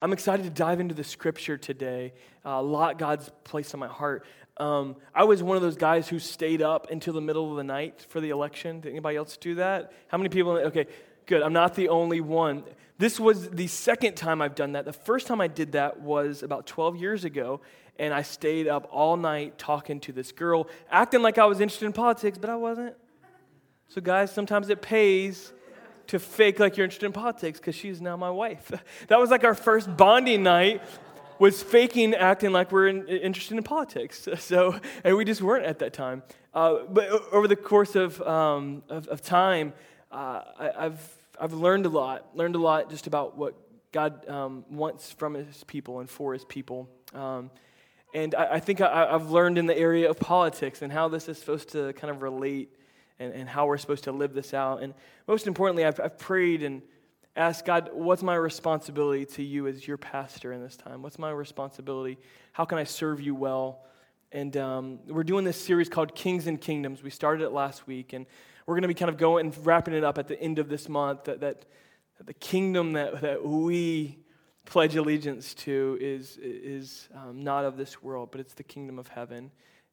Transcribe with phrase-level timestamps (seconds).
[0.00, 2.12] I'm excited to dive into the scripture today.
[2.46, 4.24] Uh, a lot God's placed on my heart.
[4.56, 7.64] Um, I was one of those guys who stayed up until the middle of the
[7.64, 8.80] night for the election.
[8.80, 9.92] Did anybody else do that?
[10.06, 10.52] How many people?
[10.52, 10.86] Okay,
[11.26, 11.42] good.
[11.42, 12.62] I'm not the only one.
[12.98, 14.84] This was the second time I've done that.
[14.84, 17.60] The first time I did that was about 12 years ago,
[17.98, 21.86] and I stayed up all night talking to this girl, acting like I was interested
[21.86, 22.94] in politics, but I wasn't.
[23.88, 25.52] So, guys, sometimes it pays
[26.08, 28.70] to fake like you're interested in politics because she's now my wife.
[29.08, 30.82] That was like our first bonding night
[31.38, 34.28] was faking acting like we're in, interested in politics.
[34.38, 36.22] So, and we just weren't at that time.
[36.52, 39.72] Uh, but over the course of, um, of, of, time,
[40.10, 41.00] uh, I, have
[41.38, 43.54] I've learned a lot, learned a lot just about what
[43.92, 46.88] God um, wants from his people and for his people.
[47.14, 47.50] Um,
[48.14, 51.28] and I, I think I, have learned in the area of politics and how this
[51.28, 52.74] is supposed to kind of relate
[53.18, 54.82] and, and how we're supposed to live this out.
[54.82, 54.94] And
[55.26, 56.82] most importantly, I've, I've prayed and
[57.36, 61.02] asked God, what's my responsibility to you as your pastor in this time?
[61.02, 62.18] What's my responsibility?
[62.52, 63.84] How can I serve you well?
[64.32, 67.02] And um, we're doing this series called Kings and Kingdoms.
[67.02, 68.26] We started it last week, and
[68.66, 70.68] we're going to be kind of going and wrapping it up at the end of
[70.68, 71.24] this month.
[71.24, 71.64] That, that,
[72.24, 74.18] the kingdom that, that we
[74.64, 79.08] pledge allegiance to is, is um, not of this world, but it's the kingdom of
[79.08, 79.50] heaven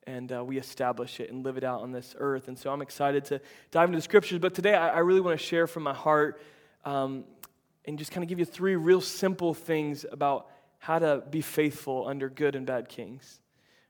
[0.08, 2.48] and uh, we establish it and live it out on this earth.
[2.48, 4.40] And so I'm excited to dive into the scriptures.
[4.40, 6.42] But today I, I really want to share from my heart
[6.84, 7.24] um,
[7.86, 12.08] and just kind of give you three real simple things about how to be faithful
[12.08, 13.40] under good and bad kings,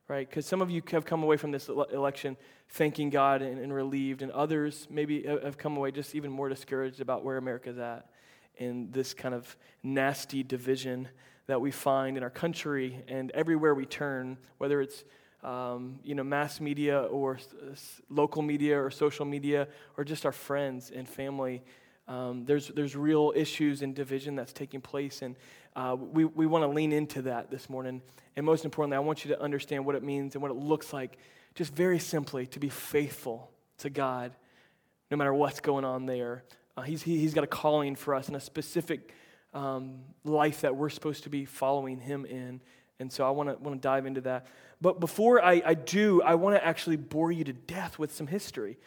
[0.07, 0.29] right?
[0.29, 2.37] Because some of you have come away from this election
[2.69, 7.01] thanking God and, and relieved, and others maybe have come away just even more discouraged
[7.01, 8.09] about where America's at
[8.57, 11.09] in this kind of nasty division
[11.47, 15.03] that we find in our country and everywhere we turn, whether it's
[15.45, 17.35] um, you know, mass media or
[17.71, 21.63] s- local media or social media or just our friends and family.
[22.07, 25.35] Um, there's, there's real issues and division that's taking place, and
[25.75, 28.01] uh, we, we want to lean into that this morning.
[28.35, 30.91] And most importantly, I want you to understand what it means and what it looks
[30.91, 31.17] like,
[31.53, 34.33] just very simply, to be faithful to God
[35.11, 36.43] no matter what's going on there.
[36.75, 39.13] Uh, he's, he, has got a calling for us and a specific
[39.53, 42.61] um, life that we're supposed to be following Him in.
[42.99, 44.47] And so I want to dive into that.
[44.81, 48.27] But before I, I do, I want to actually bore you to death with some
[48.27, 48.77] history.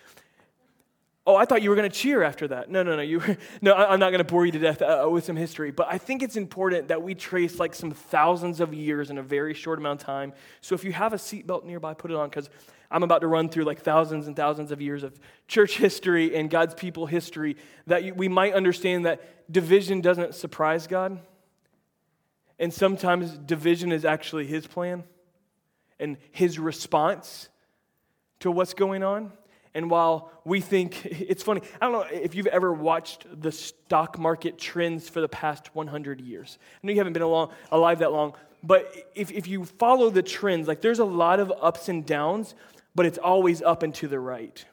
[1.26, 2.70] Oh, I thought you were going to cheer after that.
[2.70, 3.02] No, no, no.
[3.02, 3.20] You,
[3.62, 5.70] no, I'm not going to bore you to death uh, with some history.
[5.70, 9.22] But I think it's important that we trace like some thousands of years in a
[9.22, 10.32] very short amount of time.
[10.62, 12.48] So if you have a seatbelt nearby, put it on because
[12.90, 16.48] I'm about to run through like thousands and thousands of years of church history and
[16.48, 21.20] God's people history that we might understand that division doesn't surprise God.
[22.58, 25.04] And sometimes division is actually his plan
[26.00, 27.48] and his response
[28.40, 29.32] to what's going on.
[29.74, 34.18] And while we think it's funny, I don't know if you've ever watched the stock
[34.18, 36.58] market trends for the past 100 years.
[36.82, 40.22] I know you haven't been along, alive that long, but if, if you follow the
[40.22, 42.54] trends, like there's a lot of ups and downs,
[42.94, 44.64] but it's always up and to the right.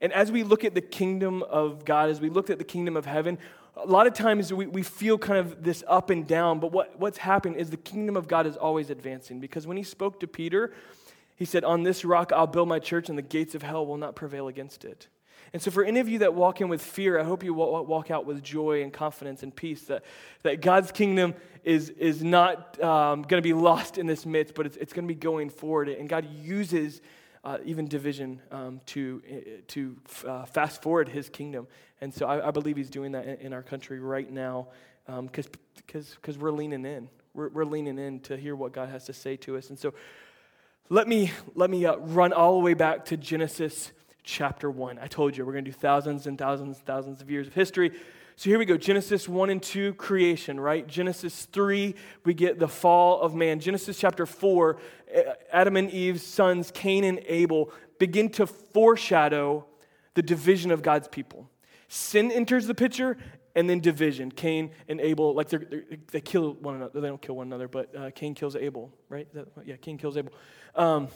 [0.00, 2.96] And as we look at the kingdom of God, as we look at the kingdom
[2.96, 3.38] of heaven,
[3.76, 6.98] a lot of times we, we feel kind of this up and down, but what,
[6.98, 9.38] what's happened is the kingdom of God is always advancing.
[9.38, 10.72] Because when he spoke to Peter,
[11.36, 13.98] he said, On this rock I'll build my church, and the gates of hell will
[13.98, 15.08] not prevail against it.
[15.52, 18.10] And so, for any of you that walk in with fear, I hope you walk
[18.10, 20.04] out with joy and confidence and peace that,
[20.42, 24.66] that God's kingdom is, is not um, going to be lost in this midst, but
[24.66, 25.88] it's, it's going to be going forward.
[25.88, 27.00] And God uses
[27.46, 29.34] uh, even division um, to, uh,
[29.68, 29.96] to
[30.26, 31.68] uh, fast forward his kingdom.
[32.00, 34.66] And so I, I believe he's doing that in, in our country right now
[35.06, 35.46] because
[35.94, 37.08] um, we're leaning in.
[37.34, 39.70] We're, we're leaning in to hear what God has to say to us.
[39.70, 39.94] And so
[40.88, 43.92] let me, let me uh, run all the way back to Genesis
[44.24, 44.98] chapter 1.
[44.98, 47.54] I told you we're going to do thousands and thousands and thousands of years of
[47.54, 47.92] history.
[48.38, 50.86] So here we go Genesis 1 and 2, creation, right?
[50.86, 53.60] Genesis 3, we get the fall of man.
[53.60, 54.76] Genesis chapter 4,
[55.50, 59.64] Adam and Eve's sons, Cain and Abel, begin to foreshadow
[60.12, 61.48] the division of God's people.
[61.88, 63.16] Sin enters the picture,
[63.54, 64.30] and then division.
[64.30, 67.00] Cain and Abel, like they're, they're, they kill one another.
[67.00, 69.26] They don't kill one another, but uh, Cain kills Abel, right?
[69.32, 70.32] That, yeah, Cain kills Abel.
[70.74, 71.08] Um,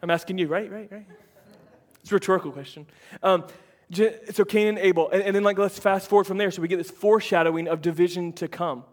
[0.00, 0.70] I'm asking you, right?
[0.70, 0.90] Right?
[0.90, 1.06] Right?
[2.00, 2.86] It's a rhetorical question.
[3.24, 3.44] Um,
[3.92, 6.50] so Cain and Abel, and, and, then like let's fast forward from there.
[6.50, 8.84] So we get this foreshadowing of division to come,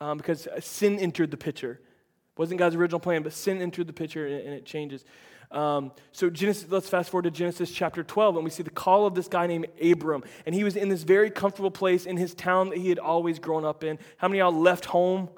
[0.00, 1.72] um, because sin entered the picture.
[1.72, 5.04] It wasn't God's original plan, but sin entered the picture, and, and it changes.
[5.50, 9.06] Um, so Genesis, let's fast forward to Genesis chapter 12, and we see the call
[9.06, 12.34] of this guy named Abram, and he was in this very comfortable place in his
[12.34, 13.98] town that he had always grown up in.
[14.16, 15.28] How many of y'all left home?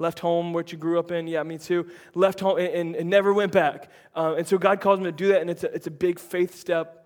[0.00, 1.26] Left home, what you grew up in?
[1.26, 1.88] Yeah, me too.
[2.14, 3.90] Left home and, and, and never went back.
[4.14, 6.20] Uh, and so God calls him to do that, and it's a, it's a big
[6.20, 6.97] faith step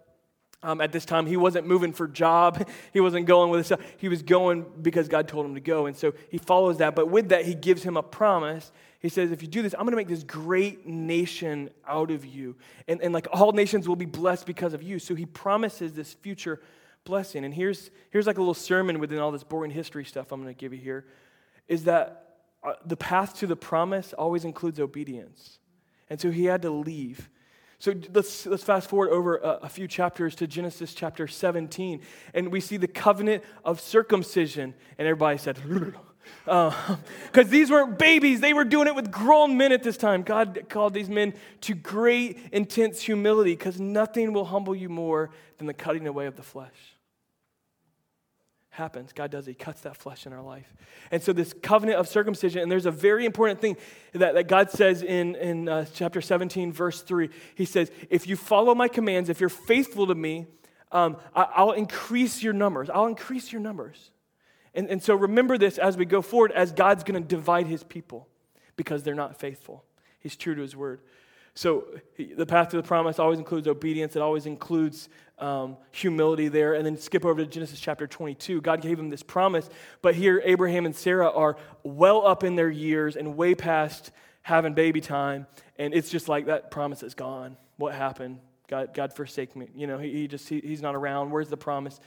[0.64, 2.68] Um, at this time, he wasn't moving for job.
[2.92, 3.80] He wasn't going with stuff.
[3.96, 5.86] He was going because God told him to go.
[5.86, 6.94] And so he follows that.
[6.94, 8.70] But with that, he gives him a promise.
[9.00, 12.24] He says, if you do this, I'm going to make this great nation out of
[12.24, 12.54] you.
[12.86, 15.00] And, and like all nations will be blessed because of you.
[15.00, 16.60] So he promises this future
[17.04, 17.44] blessing.
[17.44, 20.54] And here's, here's like a little sermon within all this boring history stuff I'm going
[20.54, 21.06] to give you here
[21.66, 25.58] is that uh, the path to the promise always includes obedience.
[26.08, 27.28] And so he had to leave.
[27.82, 32.00] So let's, let's fast forward over a, a, few chapters to Genesis chapter 17,
[32.32, 34.74] and we see the covenant of circumcision.
[34.98, 35.96] And everybody said, because
[36.46, 40.22] uh, these weren't babies, they were doing it with grown men at this time.
[40.22, 45.66] God called these men to great, intense humility because nothing will humble you more than
[45.66, 46.91] the cutting away of the flesh
[48.72, 49.12] happens.
[49.12, 49.50] God does it.
[49.50, 50.74] He cuts that flesh in our life.
[51.10, 53.76] And so, this covenant of circumcision, and there's a very important thing
[54.12, 57.28] that, that God says in, in uh, chapter 17, verse 3.
[57.54, 60.46] He says, If you follow my commands, if you're faithful to me,
[60.90, 62.88] um, I, will increase your numbers.
[62.88, 64.10] I'll increase your numbers.
[64.74, 67.84] And, and so, remember this as we go forward, as God's going to divide his
[67.84, 68.26] people
[68.76, 69.84] because they're not faithful.
[70.18, 71.00] He's true to his word.
[71.54, 71.84] So
[72.18, 74.16] the path to the promise always includes obedience.
[74.16, 75.08] It always includes
[75.38, 76.74] um, humility there.
[76.74, 78.62] And then skip over to Genesis chapter 22.
[78.62, 79.68] God gave him this promise,
[80.00, 84.12] but here Abraham and Sarah are well up in their years and way past
[84.42, 85.46] having baby time.
[85.78, 87.56] And it's just like that promise is gone.
[87.76, 88.38] What happened?
[88.68, 89.68] God, God forsake me.
[89.74, 91.30] You know, he, he just he, he's not around.
[91.30, 92.00] Where's the promise?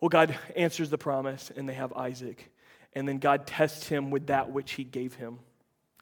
[0.00, 2.50] Well, God answers the promise, and they have Isaac.
[2.94, 5.38] And then God tests him with that which he gave him.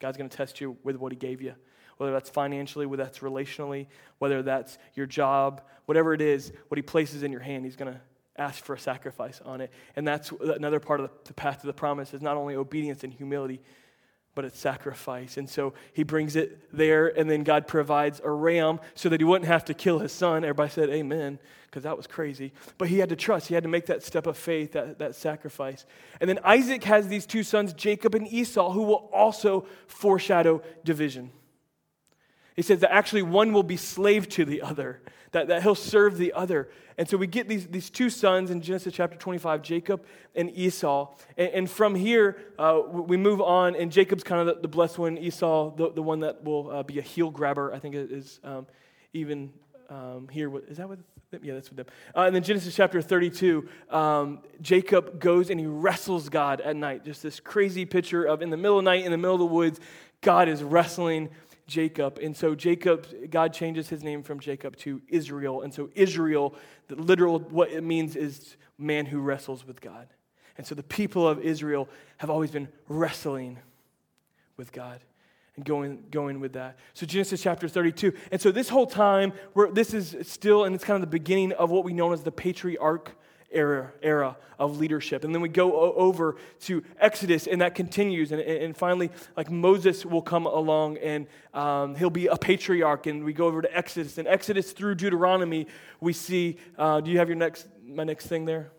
[0.01, 1.55] God's going to test you with what he gave you
[1.99, 3.87] whether that's financially, whether that's relationally,
[4.17, 7.93] whether that's your job, whatever it is, what He places in your hand, He's going
[7.93, 7.99] to
[8.37, 9.69] ask for a sacrifice on it.
[9.97, 13.13] And that's another part of the path to the promise is not only obedience and
[13.13, 13.61] humility,
[14.33, 15.35] but it's sacrifice.
[15.35, 19.25] And so he brings it there, and then God provides a ram so that he
[19.25, 20.45] wouldn't have to kill his son.
[20.45, 22.53] Everybody said amen, because that was crazy.
[22.77, 25.15] But he had to trust, he had to make that step of faith, that, that
[25.15, 25.85] sacrifice.
[26.21, 31.31] And then Isaac has these two sons, Jacob and Esau, who will also foreshadow division.
[32.59, 35.01] He says that actually one will be slave to the other,
[35.31, 36.67] that, that he'll serve the other.
[36.97, 40.03] And so we get these, these two sons in Genesis chapter 25, Jacob
[40.35, 41.15] and Esau.
[41.37, 44.99] And, and from here, uh, we move on, and Jacob's kind of the, the blessed
[44.99, 48.41] one, Esau, the, the one that will uh, be a heel grabber, I think is
[48.43, 48.67] um,
[49.13, 49.53] even
[49.89, 50.53] um, here.
[50.67, 50.99] Is that what?
[51.41, 51.85] Yeah, that's with them.
[52.13, 57.05] Uh, and then Genesis chapter 32, um, Jacob goes and he wrestles God at night.
[57.05, 59.39] Just this crazy picture of in the middle of the night, in the middle of
[59.39, 59.79] the woods,
[60.19, 61.29] God is wrestling
[61.69, 62.19] Jacob.
[62.21, 65.61] And so Jacob, God changes his name from Jacob to Israel.
[65.61, 66.55] And so Israel,
[66.87, 70.07] the literal what it means is man who wrestles with God.
[70.57, 71.87] And so the people of Israel
[72.17, 73.59] have always been wrestling
[74.57, 74.99] with God
[75.55, 76.77] and going, going with that.
[76.93, 78.13] So Genesis chapter 32.
[78.31, 81.53] And so this whole time, we're, this is still, and it's kind of the beginning
[81.53, 83.15] of what we know as the patriarch
[83.51, 85.23] era, era of leadership.
[85.23, 88.31] And then we go over to Exodus, and that continues.
[88.31, 93.07] And, and finally, like Moses will come along and um, he'll be a patriarch.
[93.07, 94.17] And we go over to Exodus.
[94.17, 95.67] And Exodus through Deuteronomy,
[96.01, 98.71] we see uh, do you have your next, my next thing there?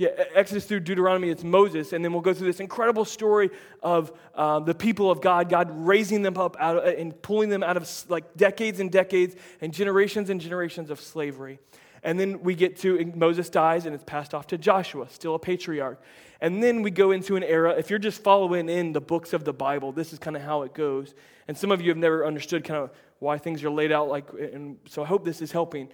[0.00, 3.50] Yeah, Exodus through Deuteronomy, it's Moses, and then we'll go through this incredible story
[3.82, 7.62] of uh, the people of God, God raising them up out of, and pulling them
[7.62, 11.58] out of like decades and decades and generations and generations of slavery.
[12.02, 15.38] And then we get to Moses dies and it's passed off to Joshua, still a
[15.38, 16.00] patriarch.
[16.40, 19.44] And then we go into an era, if you're just following in the books of
[19.44, 21.14] the Bible, this is kind of how it goes.
[21.48, 24.30] And some of you have never understood kind of why things are laid out like,
[24.32, 25.90] and so I hope this is helping.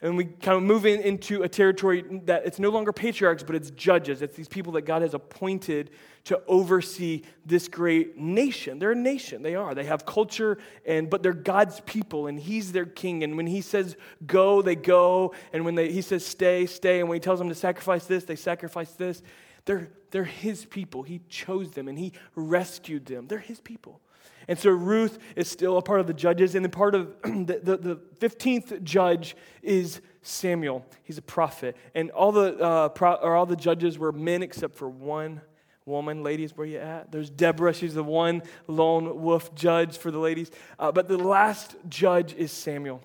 [0.00, 3.56] And we kind of move in, into a territory that it's no longer patriarchs, but
[3.56, 4.22] it's judges.
[4.22, 5.90] It's these people that God has appointed
[6.24, 8.78] to oversee this great nation.
[8.78, 9.42] They're a nation.
[9.42, 9.74] They are.
[9.74, 13.24] They have culture, and but they're God's people, and He's their king.
[13.24, 15.34] And when He says go, they go.
[15.52, 17.00] And when they, He says stay, stay.
[17.00, 19.20] And when He tells them to sacrifice this, they sacrifice this.
[19.64, 21.02] They're, they're His people.
[21.02, 23.26] He chose them, and He rescued them.
[23.26, 24.00] They're His people.
[24.48, 26.54] And so Ruth is still a part of the judges.
[26.54, 30.84] And then part of the, the, the 15th judge is Samuel.
[31.04, 31.76] He's a prophet.
[31.94, 35.42] And all the, uh, pro, or all the judges were men except for one
[35.84, 36.22] woman.
[36.22, 37.12] Ladies, where you at?
[37.12, 37.74] There's Deborah.
[37.74, 40.50] She's the one lone wolf judge for the ladies.
[40.78, 43.02] Uh, but the last judge is Samuel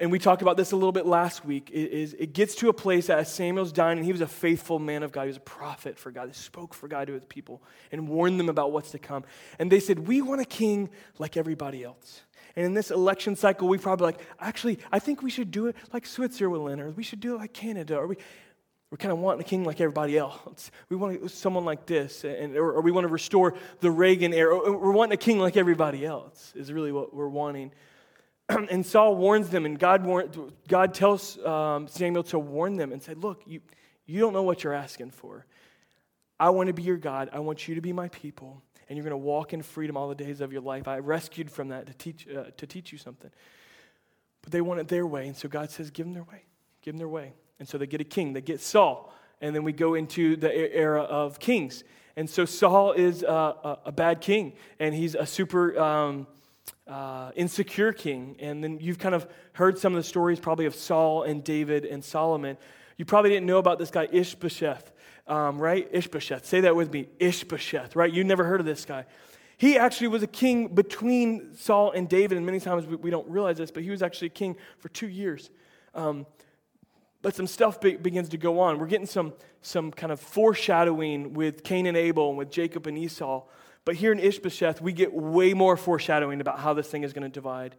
[0.00, 2.72] and we talked about this a little bit last week, is it gets to a
[2.72, 5.40] place that Samuel's dying, and he was a faithful man of God, he was a
[5.40, 8.90] prophet for God, he spoke for God to his people and warned them about what's
[8.92, 9.24] to come.
[9.58, 10.88] And they said, We want a king
[11.18, 12.22] like everybody else.
[12.56, 15.76] And in this election cycle, we probably like, actually, I think we should do it
[15.92, 18.16] like Switzerland, or we should do it like Canada, or we
[18.90, 20.72] we're kind of wanting a king like everybody else.
[20.88, 24.56] We want someone like this, and, or, or we want to restore the Reagan era.
[24.56, 27.70] We're wanting a king like everybody else, is really what we're wanting.
[28.70, 30.30] and Saul warns them, and God, warn,
[30.68, 33.60] God tells um, Samuel to warn them and say, Look, you,
[34.06, 35.46] you don't know what you're asking for.
[36.38, 37.28] I want to be your God.
[37.32, 40.08] I want you to be my people, and you're going to walk in freedom all
[40.08, 40.88] the days of your life.
[40.88, 43.30] I rescued from that to teach, uh, to teach you something.
[44.42, 46.42] But they want it their way, and so God says, Give them their way.
[46.82, 47.34] Give them their way.
[47.58, 50.74] And so they get a king, they get Saul, and then we go into the
[50.74, 51.84] era of kings.
[52.16, 55.78] And so Saul is a, a, a bad king, and he's a super.
[55.78, 56.26] Um,
[56.86, 58.36] uh, insecure king.
[58.38, 61.84] And then you've kind of heard some of the stories probably of Saul and David
[61.84, 62.56] and Solomon.
[62.96, 64.92] You probably didn't know about this guy, Ishbosheth,
[65.26, 65.88] um, right?
[65.90, 66.44] Ishbosheth.
[66.44, 68.12] Say that with me Ishbosheth, right?
[68.12, 69.06] You never heard of this guy.
[69.56, 73.28] He actually was a king between Saul and David, and many times we, we don't
[73.28, 75.50] realize this, but he was actually a king for two years.
[75.94, 76.26] Um,
[77.22, 78.78] but some stuff be- begins to go on.
[78.78, 82.96] We're getting some, some kind of foreshadowing with Cain and Abel and with Jacob and
[82.96, 83.44] Esau.
[83.84, 87.22] But here in Ishbosheth, we get way more foreshadowing about how this thing is going
[87.22, 87.76] to divide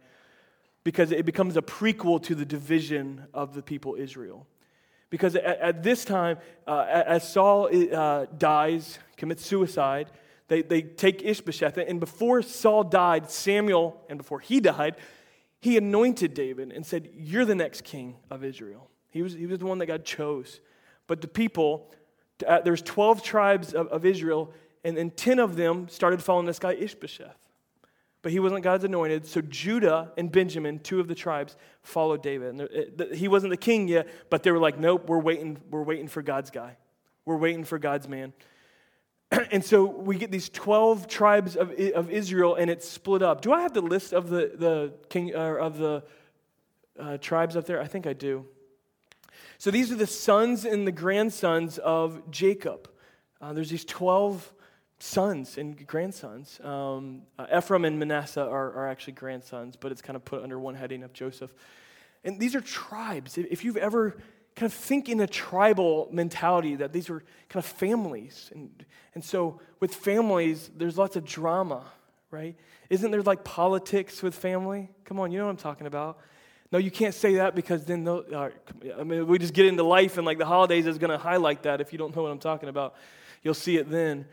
[0.84, 4.46] because it becomes a prequel to the division of the people Israel.
[5.10, 10.10] Because at, at this time, uh, as Saul uh, dies, commits suicide,
[10.48, 11.76] they, they take Ishbosheth.
[11.76, 14.96] And before Saul died, Samuel, and before he died,
[15.60, 18.90] he anointed David and said, You're the next king of Israel.
[19.10, 20.60] He was, he was the one that God chose.
[21.06, 21.92] But the people,
[22.46, 24.52] uh, there's 12 tribes of, of Israel,
[24.84, 27.36] and then 10 of them started following this guy Ishbosheth.
[28.22, 29.26] But he wasn't God's anointed.
[29.26, 32.54] So Judah and Benjamin, two of the tribes, followed David.
[32.54, 36.06] And he wasn't the king yet, but they were like, nope, we're waiting, we're waiting
[36.06, 36.76] for God's guy.
[37.24, 38.32] We're waiting for God's man.
[39.50, 43.40] and so we get these 12 tribes of, of Israel, and it's split up.
[43.40, 46.04] Do I have the list of the, the, king, uh, of the
[46.98, 47.80] uh, tribes up there?
[47.80, 48.46] I think I do.
[49.58, 52.88] So these are the sons and the grandsons of Jacob.
[53.40, 54.52] Uh, there's these 12
[55.02, 56.60] sons and grandsons.
[56.62, 60.60] Um, uh, Ephraim and Manasseh are, are actually grandsons, but it's kind of put under
[60.60, 61.52] one heading of Joseph.
[62.22, 63.36] And these are tribes.
[63.36, 64.16] If you've ever
[64.54, 67.18] kind of think in a tribal mentality that these are
[67.48, 68.52] kind of families.
[68.54, 68.70] And,
[69.14, 71.82] and so with families, there's lots of drama,
[72.30, 72.54] right?
[72.88, 74.88] Isn't there like politics with family?
[75.04, 76.18] Come on, you know what I'm talking about.
[76.70, 78.50] No, you can't say that because then, uh,
[78.96, 81.64] I mean, we just get into life and like the holidays is going to highlight
[81.64, 81.80] that.
[81.80, 82.94] If you don't know what I'm talking about,
[83.42, 84.26] you'll see it then.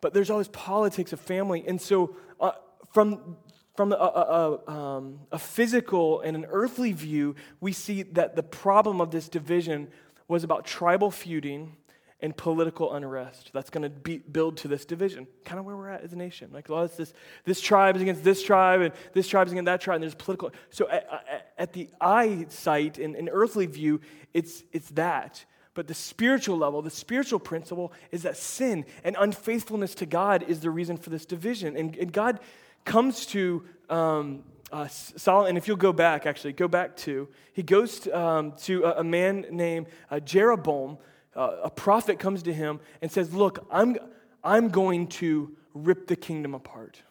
[0.00, 1.64] But there's always politics of family.
[1.66, 2.52] And so, uh,
[2.92, 3.36] from,
[3.76, 8.42] from a, a, a, um, a physical and an earthly view, we see that the
[8.42, 9.88] problem of this division
[10.28, 11.76] was about tribal feuding
[12.20, 15.26] and political unrest that's going to build to this division.
[15.44, 16.50] Kind of where we're at as a nation.
[16.52, 17.12] Like, well, it's this,
[17.44, 20.14] this tribe is against this tribe, and this tribe is against that tribe, and there's
[20.14, 20.50] political.
[20.70, 24.00] So, at, at the eyesight and, and earthly view,
[24.34, 25.44] it's, it's that.
[25.78, 30.58] But the spiritual level, the spiritual principle is that sin and unfaithfulness to God is
[30.58, 31.76] the reason for this division.
[31.76, 32.40] And, and God
[32.84, 34.42] comes to um,
[34.72, 38.54] uh, Solomon, and if you'll go back, actually, go back to, he goes to, um,
[38.62, 40.98] to a, a, man named uh, Jeroboam.
[41.36, 43.98] Uh, a prophet comes to him and says, Look, I'm,
[44.42, 47.02] I'm going to rip the kingdom apart.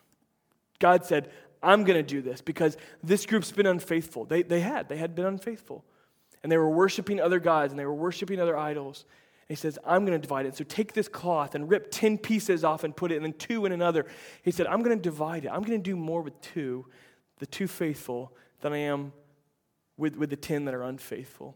[0.79, 1.31] God said,
[1.63, 4.25] I'm going to do this because this group's been unfaithful.
[4.25, 5.85] They, they had, they had been unfaithful
[6.43, 9.05] and they were worshiping other gods and they were worshiping other idols.
[9.47, 10.55] And he says, I'm going to divide it.
[10.55, 13.65] So take this cloth and rip 10 pieces off and put it, and then two
[13.65, 14.05] in another.
[14.43, 15.49] He said, I'm going to divide it.
[15.49, 16.85] I'm going to do more with two,
[17.39, 19.13] the two faithful, than I am
[19.95, 21.55] with, with the 10 that are unfaithful.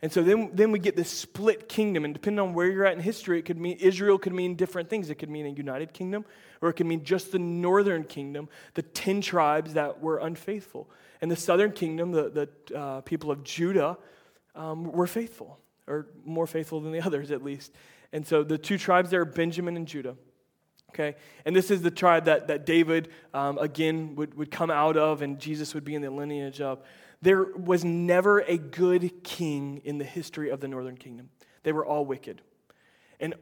[0.00, 2.04] And so then, then we get this split kingdom.
[2.04, 4.88] And depending on where you're at in history, it could mean Israel could mean different
[4.88, 5.10] things.
[5.10, 6.24] It could mean a united kingdom,
[6.60, 10.88] or it could mean just the northern kingdom, the 10 tribes that were unfaithful.
[11.20, 13.98] And the southern kingdom, the, the uh, people of Judah,
[14.58, 17.72] um, were faithful, or more faithful than the others at least.
[18.12, 20.16] And so the two tribes there are Benjamin and Judah.
[20.90, 21.16] Okay?
[21.44, 25.22] And this is the tribe that, that David, um, again, would, would come out of
[25.22, 26.82] and Jesus would be in the lineage of.
[27.20, 31.30] There was never a good king in the history of the northern kingdom,
[31.62, 32.42] they were all wicked.
[33.20, 33.34] And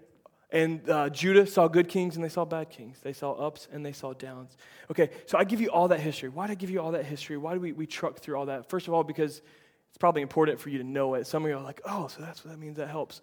[0.51, 3.01] and uh, Judah saw good kings and they saw bad kings.
[3.03, 4.57] They saw ups and they saw downs.
[4.91, 6.29] Okay, so I give you all that history.
[6.29, 7.37] Why did I give you all that history?
[7.37, 8.71] Why do we, we truck through all that?
[8.71, 9.43] First of all, because
[9.97, 11.27] it's probably important for you to know it.
[11.27, 12.77] Some of you are like, oh, so that's what that means.
[12.77, 13.23] That helps.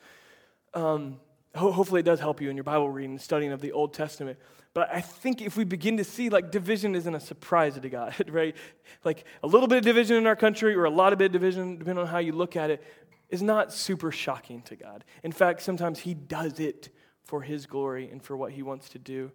[0.74, 1.20] Um,
[1.54, 3.94] ho- hopefully, it does help you in your Bible reading, and studying of the Old
[3.94, 4.40] Testament.
[4.74, 8.16] But I think if we begin to see, like, division isn't a surprise to God,
[8.28, 8.56] right?
[9.04, 11.32] Like, a little bit of division in our country or a lot of bit of
[11.34, 12.84] division, depending on how you look at it,
[13.30, 15.04] is not super shocking to God.
[15.22, 16.90] In fact, sometimes He does it
[17.24, 19.32] for His glory and for what He wants to do.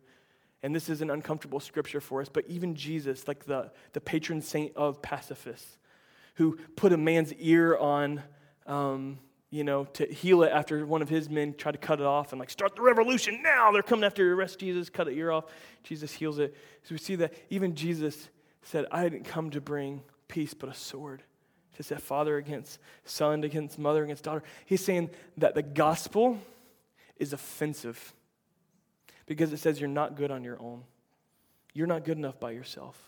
[0.65, 4.43] And this is an uncomfortable scripture for us, but even Jesus, like the, the patron
[4.43, 5.78] saint of pacifists,
[6.39, 8.23] who put a man's ear on,
[8.65, 9.19] um,
[9.51, 12.33] you know, to heal it after one of his men tried to cut it off
[12.33, 13.73] and like start the revolution now.
[13.73, 15.47] They're coming after you, arrest Jesus, cut the ear off.
[15.83, 16.55] Jesus heals it.
[16.85, 18.29] So we see that even Jesus
[18.63, 21.25] said, I didn't come to bring peace, but a sword.
[21.77, 24.45] To set father against son, against mother, against daughter.
[24.65, 26.39] He's saying that the gospel
[27.17, 28.13] is offensive
[29.27, 30.85] because it says you're not good on your own.
[31.75, 33.08] You're not good enough by yourself.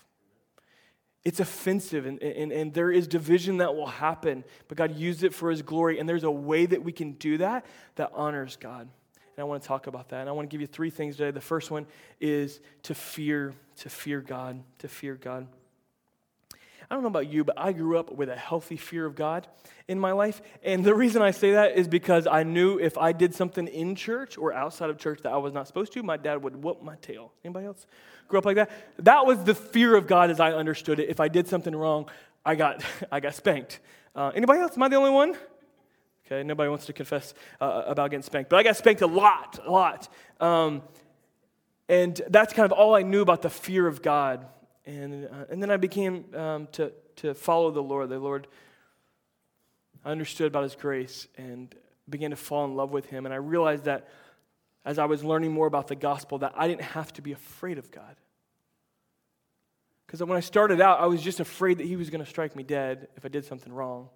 [1.23, 5.33] It's offensive, and, and, and there is division that will happen, but God used it
[5.33, 8.89] for His glory, and there's a way that we can do that that honors God.
[9.37, 10.21] And I want to talk about that.
[10.21, 11.31] And I want to give you three things today.
[11.31, 11.85] The first one
[12.19, 15.47] is to fear, to fear God, to fear God.
[16.91, 19.47] I don't know about you, but I grew up with a healthy fear of God
[19.87, 20.41] in my life.
[20.61, 23.95] And the reason I say that is because I knew if I did something in
[23.95, 26.83] church or outside of church that I was not supposed to, my dad would whoop
[26.83, 27.31] my tail.
[27.45, 27.87] Anybody else
[28.27, 28.71] grew up like that?
[28.99, 31.07] That was the fear of God as I understood it.
[31.07, 32.09] If I did something wrong,
[32.45, 33.79] I got, I got spanked.
[34.13, 34.75] Uh, anybody else?
[34.75, 35.37] Am I the only one?
[36.25, 39.59] Okay, nobody wants to confess uh, about getting spanked, but I got spanked a lot,
[39.65, 40.13] a lot.
[40.41, 40.81] Um,
[41.87, 44.45] and that's kind of all I knew about the fear of God
[44.85, 48.09] and, uh, and then I became um, to, to follow the Lord.
[48.09, 48.47] The Lord,
[50.03, 51.73] I understood about His grace and
[52.09, 53.25] began to fall in love with Him.
[53.25, 54.07] And I realized that
[54.83, 57.77] as I was learning more about the gospel, that I didn't have to be afraid
[57.77, 58.15] of God.
[60.05, 62.55] Because when I started out, I was just afraid that He was going to strike
[62.55, 64.09] me dead if I did something wrong.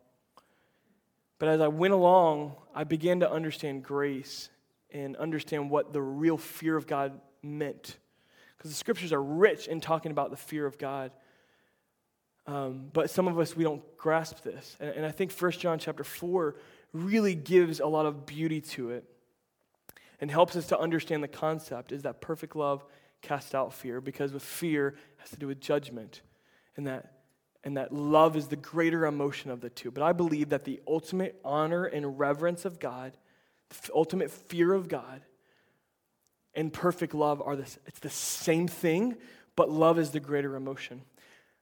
[1.37, 4.49] But as I went along, I began to understand grace
[4.91, 7.97] and understand what the real fear of God meant
[8.57, 11.11] because the scriptures are rich in talking about the fear of God.
[12.47, 14.77] Um, but some of us, we don't grasp this.
[14.79, 16.55] And, and I think 1 John chapter 4
[16.93, 19.03] really gives a lot of beauty to it
[20.21, 22.85] and helps us to understand the concept is that perfect love
[23.21, 26.21] casts out fear because with fear has to do with judgment
[26.77, 27.11] and that
[27.63, 30.79] and that love is the greater emotion of the two but i believe that the
[30.87, 33.17] ultimate honor and reverence of god
[33.69, 35.21] the ultimate fear of god
[36.55, 39.15] and perfect love are this it's the same thing
[39.55, 41.01] but love is the greater emotion.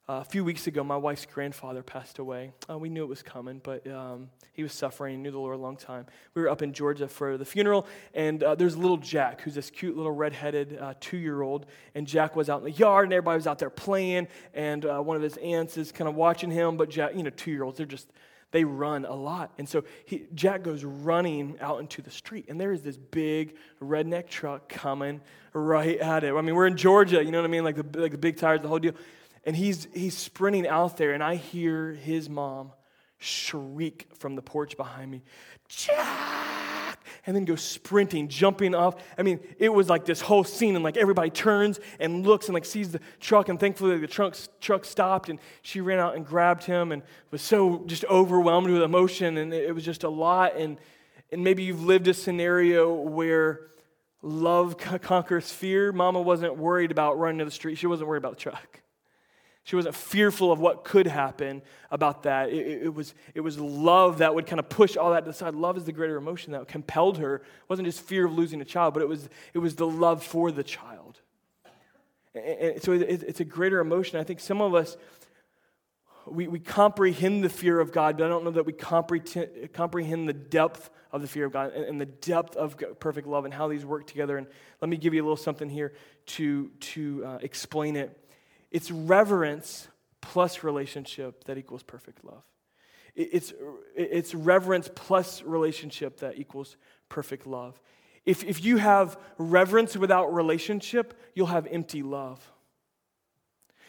[0.09, 2.51] Uh, a few weeks ago my wife's grandfather passed away.
[2.69, 5.57] Uh, we knew it was coming but um, he was suffering knew the lord a
[5.57, 6.05] long time.
[6.33, 9.69] We were up in georgia for the funeral and uh, there's little jack who's this
[9.69, 13.47] cute little redheaded uh, two-year-old and jack was out in the yard and everybody was
[13.47, 16.89] out there playing and uh, one of his aunts is kind of watching him but
[16.89, 18.07] jack you know two-year-olds they're just
[18.53, 19.51] they run a lot.
[19.57, 23.55] And so he, Jack goes running out into the street, and there is this big
[23.81, 25.21] redneck truck coming
[25.53, 26.33] right at it.
[26.33, 27.63] I mean, we're in Georgia, you know what I mean?
[27.63, 28.93] Like the, like the big tires, the whole deal.
[29.43, 32.71] And he's, he's sprinting out there, and I hear his mom
[33.17, 35.23] shriek from the porch behind me,
[35.67, 36.42] Jack!
[37.25, 38.95] And then go sprinting, jumping off.
[39.17, 42.53] I mean, it was like this whole scene, and like everybody turns and looks and
[42.53, 46.25] like sees the truck, and thankfully the truck, truck stopped, and she ran out and
[46.25, 50.57] grabbed him and was so just overwhelmed with emotion, and it was just a lot.
[50.57, 50.77] And,
[51.31, 53.67] and maybe you've lived a scenario where
[54.21, 55.91] love conquers fear.
[55.91, 58.82] Mama wasn't worried about running to the street, she wasn't worried about the truck.
[59.65, 62.49] She wasn't fearful of what could happen about that.
[62.49, 65.33] It, it, was, it was love that would kind of push all that to the
[65.33, 65.55] side.
[65.55, 67.35] Love is the greater emotion that compelled her.
[67.35, 70.21] It wasn't just fear of losing a child, but it was, it was the love
[70.21, 71.21] for the child.
[72.35, 74.19] And, so it, it's a greater emotion.
[74.19, 74.97] I think some of us,
[76.25, 80.27] we, we comprehend the fear of God, but I don't know that we comprehend, comprehend
[80.27, 83.53] the depth of the fear of God and, and the depth of perfect love and
[83.53, 84.37] how these work together.
[84.37, 84.47] And
[84.81, 85.93] let me give you a little something here
[86.25, 88.19] to, to uh, explain it.
[88.73, 89.87] It's reverence
[90.19, 92.43] plus relationship that equals perfect love.
[93.15, 93.53] It's,
[93.95, 96.75] it's reverence plus relationship that equals
[97.07, 97.79] perfect love.
[98.25, 102.51] If, if you have reverence without relationship, you'll have empty love.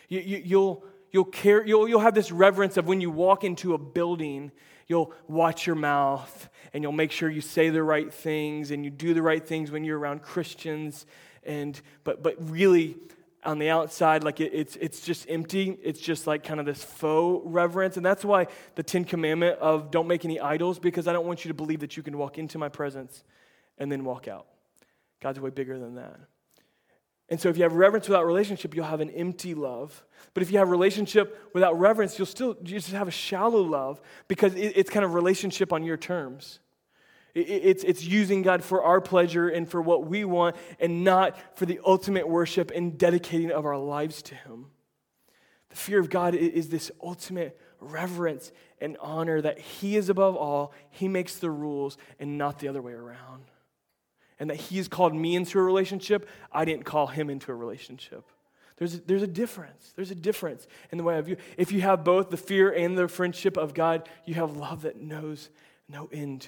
[0.09, 3.73] You, you, you'll, you'll, care, you'll, you'll have this reverence of when you walk into
[3.73, 4.53] a building,
[4.87, 8.91] you'll watch your mouth and you'll make sure you say the right things and you
[8.91, 11.07] do the right things when you're around Christians.
[11.45, 12.97] And, but, but really,
[13.45, 15.79] on the outside, like it, it's, it's just empty.
[15.83, 17.97] It's just like kind of this faux reverence.
[17.97, 21.45] And that's why the Ten Commandment of don't make any idols, because I don't want
[21.45, 23.25] you to believe that you can walk into my presence
[23.79, 24.47] and then walk out.
[25.21, 26.19] God's way bigger than that.
[27.31, 30.05] And so if you have reverence without relationship, you'll have an empty love.
[30.35, 34.01] But if you have relationship without reverence, you'll still you just have a shallow love
[34.29, 36.61] because it, it's kind of relationship on your terms.
[37.35, 41.67] It's, it's using God for our pleasure and for what we want and not for
[41.67, 44.67] the ultimate worship and dedicating of our lives to Him.
[45.71, 50.73] The fear of God is this ultimate reverence and honor that He is above all,
[50.91, 53.45] He makes the rules, and not the other way around.
[54.39, 57.55] And that He has called me into a relationship, I didn't call Him into a
[57.57, 58.25] relationship.
[58.77, 59.93] There's a, there's a difference.
[59.97, 61.37] There's a difference in the way I view.
[61.57, 65.01] If you have both the fear and the friendship of God, you have love that
[65.01, 65.51] knows
[65.89, 66.47] no end.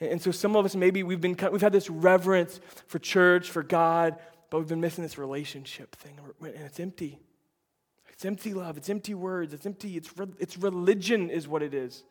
[0.00, 3.62] And so some of us, maybe we've, been, we've had this reverence for church, for
[3.62, 4.16] God,
[4.50, 7.18] but we've been missing this relationship thing, and it's empty.
[8.10, 8.76] It's empty love.
[8.76, 9.52] It's empty words.
[9.52, 9.96] It's empty.
[9.96, 12.04] It's, it's religion, is what it is.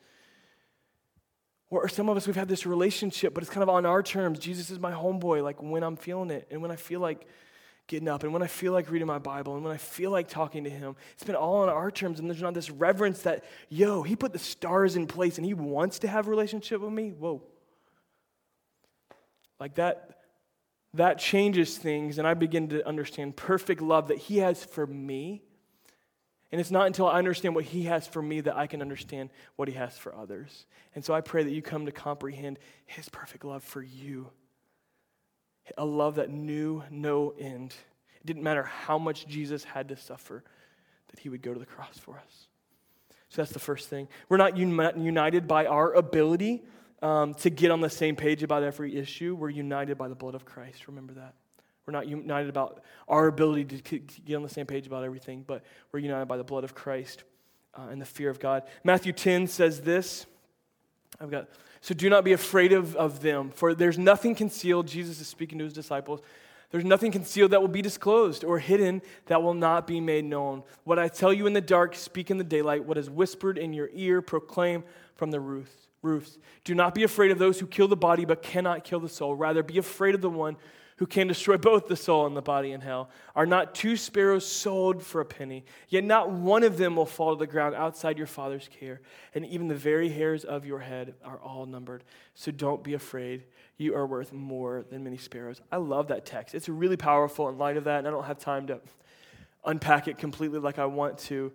[1.70, 4.40] Or some of us, we've had this relationship, but it's kind of on our terms.
[4.40, 7.28] Jesus is my homeboy, like when I'm feeling it and when I feel like
[7.88, 10.28] getting up and when I feel like reading my Bible and when I feel like
[10.28, 10.96] talking to him.
[11.14, 14.34] It's been all on our terms, and there's not this reverence that, yo, he put
[14.34, 17.10] the stars in place and he wants to have a relationship with me.
[17.10, 17.42] Whoa.
[19.60, 20.20] Like that,
[20.94, 25.42] that changes things, and I begin to understand perfect love that he has for me
[26.52, 29.30] and it's not until I understand what He has for me that I can understand
[29.58, 30.66] what He has for others.
[30.96, 34.30] And so I pray that you come to comprehend His perfect love for you
[35.78, 37.76] a love that knew no end.
[38.22, 40.46] It didn't matter how much Jesus had to suffer,
[41.10, 42.48] that He would go to the cross for us.
[43.28, 44.08] So that's the first thing.
[44.30, 46.64] We're not united by our ability
[47.02, 50.36] um, to get on the same page about every issue, we're united by the blood
[50.36, 50.88] of Christ.
[50.88, 51.34] Remember that.
[51.86, 55.64] We're not united about our ability to get on the same page about everything, but
[55.92, 57.24] we're united by the blood of Christ
[57.76, 58.64] uh, and the fear of God.
[58.84, 60.26] Matthew 10 says this.
[61.22, 61.48] I've got,
[61.80, 64.88] so do not be afraid of, of them, for there's nothing concealed.
[64.88, 66.22] Jesus is speaking to his disciples.
[66.72, 70.64] There's nothing concealed that will be disclosed or hidden that will not be made known.
[70.84, 72.84] What I tell you in the dark, speak in the daylight.
[72.84, 74.84] What is whispered in your ear, proclaim
[75.16, 75.87] from the roofs.
[76.02, 76.38] Roofs.
[76.64, 79.36] Do not be afraid of those who kill the body but cannot kill the soul.
[79.36, 80.58] Rather, be afraid of the one
[80.98, 83.10] who can destroy both the soul and the body in hell.
[83.36, 85.64] Are not two sparrows sold for a penny?
[85.90, 89.02] Yet not one of them will fall to the ground outside your Father's care.
[89.36, 92.04] And even the very hairs of your head are all numbered.
[92.34, 93.44] So don't be afraid.
[93.78, 95.62] You are worth more than many sparrows.
[95.72, 96.56] I love that text.
[96.56, 98.80] It's really powerful in light of that, and I don't have time to
[99.66, 101.52] unpack it completely like I want to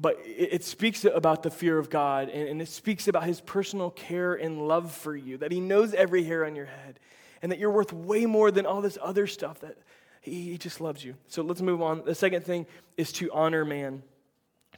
[0.00, 4.34] but it, speaks about the fear of God and, it speaks about his personal care
[4.34, 7.00] and love for you, that he knows every hair on your head
[7.42, 9.76] and that you're worth way more than all this other stuff that
[10.20, 11.14] he, just loves you.
[11.26, 12.02] So let's move on.
[12.04, 14.02] The second thing is to honor man.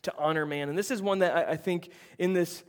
[0.02, 0.68] To honor man.
[0.68, 2.62] And this is one that I, think in this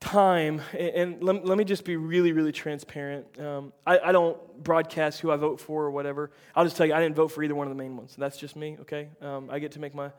[0.00, 3.26] time, and let, let, me just be really, really transparent.
[3.38, 6.30] Um, I, I, don't broadcast who I vote for or whatever.
[6.54, 8.14] I'll just tell you, I didn't vote for either one of the main ones.
[8.16, 9.08] That's just me, okay?
[9.20, 10.10] Um, I get to make my,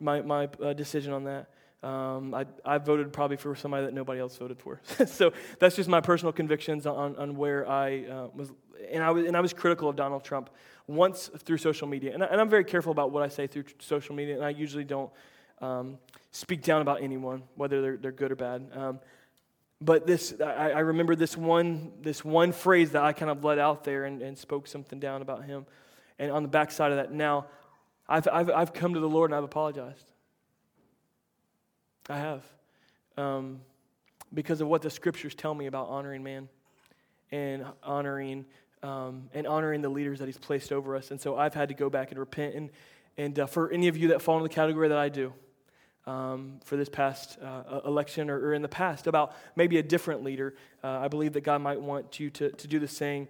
[0.00, 1.48] my, my uh, decision on that.
[1.82, 4.80] Um, I, I voted probably for somebody that nobody else voted for.
[5.06, 8.50] so that's just my personal convictions on, on where I uh, was.
[8.90, 10.50] And I was, and I was critical of Donald Trump
[10.86, 12.12] once through social media.
[12.12, 14.50] And, I, and I'm very careful about what I say through social media, and I
[14.50, 15.10] usually don't
[15.60, 15.98] um,
[16.30, 18.68] speak down about anyone, whether they're, they're good or bad.
[18.74, 19.00] Um,
[19.80, 23.58] but this, I, I, remember this one, this one phrase that I kind of let
[23.58, 25.66] out there and, and spoke something down about him.
[26.18, 27.46] And on the backside of that, now
[28.08, 30.04] I've, I've, I've come to the Lord and I've apologized.
[32.08, 32.44] I have.
[33.16, 33.60] Um,
[34.32, 36.48] because of what the scriptures tell me about honoring man
[37.32, 38.44] and honoring
[38.82, 41.10] um, and honoring the leaders that he's placed over us.
[41.10, 42.54] And so I've had to go back and repent.
[42.54, 42.70] And,
[43.16, 45.32] and uh, for any of you that fall in the category that I do,
[46.06, 50.22] um, for this past uh, election or, or, in the past about maybe a different
[50.22, 53.26] leader, uh, I believe that God might want you to, to do the same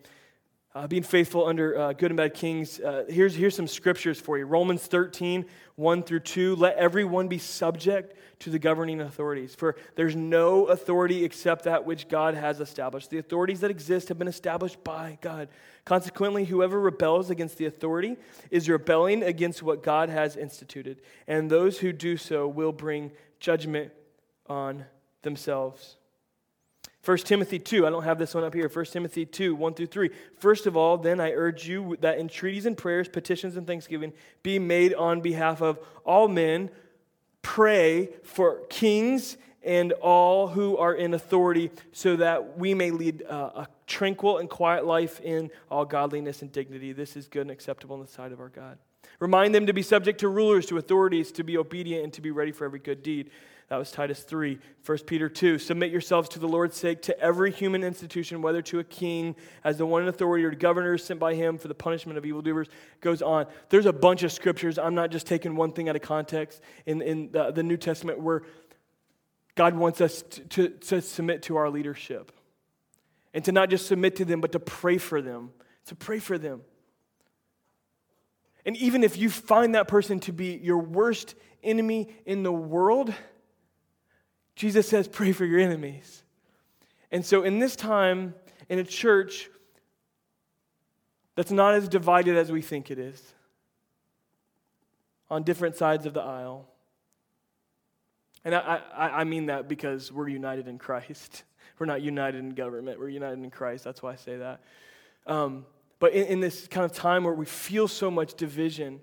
[0.76, 2.78] uh, being faithful under uh, good and bad kings.
[2.78, 6.54] Uh, here's, here's some scriptures for you Romans 13, 1 through 2.
[6.54, 12.08] Let everyone be subject to the governing authorities, for there's no authority except that which
[12.08, 13.08] God has established.
[13.08, 15.48] The authorities that exist have been established by God.
[15.86, 18.18] Consequently, whoever rebels against the authority
[18.50, 23.92] is rebelling against what God has instituted, and those who do so will bring judgment
[24.46, 24.84] on
[25.22, 25.96] themselves.
[27.06, 28.68] 1 Timothy 2, I don't have this one up here.
[28.68, 30.10] 1 Timothy 2, 1 through 3.
[30.38, 34.58] First of all, then I urge you that entreaties and prayers, petitions and thanksgiving be
[34.58, 36.68] made on behalf of all men.
[37.42, 43.50] Pray for kings and all who are in authority, so that we may lead uh,
[43.54, 46.92] a tranquil and quiet life in all godliness and dignity.
[46.92, 48.78] This is good and acceptable in the sight of our God.
[49.18, 52.30] Remind them to be subject to rulers, to authorities, to be obedient, and to be
[52.30, 53.30] ready for every good deed.
[53.68, 54.58] That was Titus 3.
[54.84, 55.58] 1 Peter 2.
[55.58, 59.78] Submit yourselves to the Lord's sake to every human institution, whether to a king as
[59.78, 62.68] the one in authority or to governors sent by him for the punishment of evildoers.
[63.00, 63.46] Goes on.
[63.70, 64.78] There's a bunch of scriptures.
[64.78, 68.20] I'm not just taking one thing out of context in, in the, the New Testament
[68.20, 68.42] where
[69.56, 72.30] God wants us to, to, to submit to our leadership.
[73.34, 75.50] And to not just submit to them, but to pray for them.
[75.86, 76.60] To pray for them.
[78.66, 83.14] And even if you find that person to be your worst enemy in the world,
[84.56, 86.24] Jesus says, pray for your enemies.
[87.12, 88.34] And so, in this time,
[88.68, 89.48] in a church
[91.36, 93.22] that's not as divided as we think it is,
[95.30, 96.68] on different sides of the aisle,
[98.44, 101.44] and I, I, I mean that because we're united in Christ.
[101.78, 103.84] We're not united in government, we're united in Christ.
[103.84, 104.62] That's why I say that.
[105.26, 105.66] Um,
[105.98, 109.00] but in, in this kind of time where we feel so much division,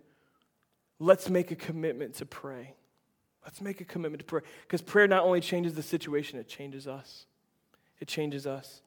[0.99, 2.75] let's make a commitment to pray.
[3.43, 4.41] Let's make a commitment to pray.
[4.61, 7.25] Because prayer not only changes the situation, it changes us.
[7.99, 8.81] It changes us.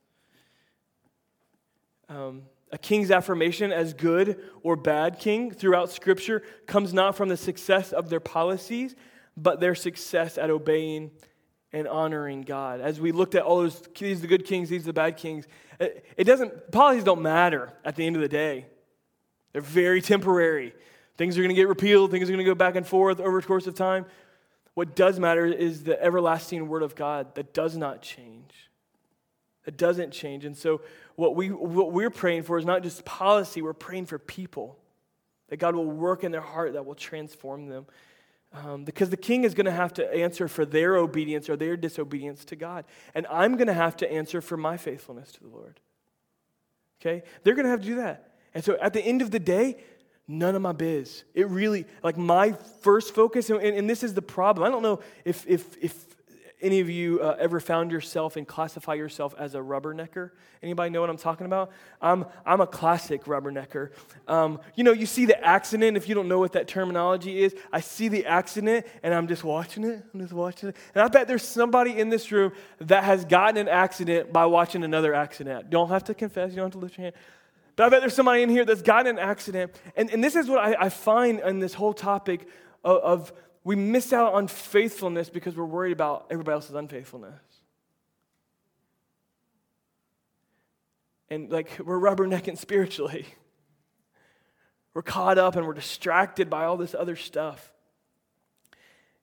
[2.08, 2.42] Um,
[2.72, 7.92] a king's affirmation as good or bad king throughout Scripture comes not from the success
[7.92, 8.94] of their policies,
[9.36, 11.10] but their success at obeying
[11.72, 12.80] and honoring God.
[12.80, 15.16] As we looked at all those, these are the good kings, these are the bad
[15.16, 15.46] kings,
[15.80, 18.66] it, doesn't, policies don't matter at the end of the day.
[19.52, 20.74] They're very temporary.
[21.16, 23.40] Things are going to get repealed, things are going to go back and forth over
[23.40, 24.06] the course of time.
[24.74, 28.52] What does matter is the everlasting word of God that does not change.
[29.64, 30.44] That doesn't change.
[30.44, 30.82] And so
[31.16, 34.78] what, we, what we're praying for is not just policy, we're praying for people.
[35.48, 37.86] That God will work in their heart that will transform them.
[38.52, 41.76] Um, because the king is going to have to answer for their obedience or their
[41.76, 42.84] disobedience to God.
[43.14, 45.80] And I'm going to have to answer for my faithfulness to the Lord.
[47.00, 47.22] Okay?
[47.42, 48.32] They're going to have to do that.
[48.54, 49.76] And so at the end of the day,
[50.26, 51.24] none of my biz.
[51.34, 54.66] It really, like my first focus, and, and this is the problem.
[54.66, 56.15] I don't know if, if, if
[56.66, 60.32] any of you uh, ever found yourself and classify yourself as a rubbernecker?
[60.62, 61.70] Anybody know what I'm talking about?
[62.02, 63.90] I'm, I'm a classic rubbernecker.
[64.26, 67.54] Um, you know, you see the accident, if you don't know what that terminology is,
[67.72, 70.04] I see the accident and I'm just watching it.
[70.12, 70.76] I'm just watching it.
[70.94, 74.82] And I bet there's somebody in this room that has gotten an accident by watching
[74.82, 75.70] another accident.
[75.70, 77.14] Don't have to confess, you don't have to lift your hand.
[77.76, 79.72] But I bet there's somebody in here that's gotten an accident.
[79.96, 82.48] And, and this is what I, I find in this whole topic
[82.82, 83.32] of, of
[83.66, 87.42] we miss out on faithfulness because we're worried about everybody else's unfaithfulness.
[91.30, 93.26] And like we're rubbernecking spiritually.
[94.94, 97.72] We're caught up and we're distracted by all this other stuff.